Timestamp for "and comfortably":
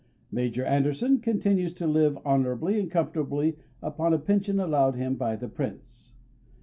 2.79-3.59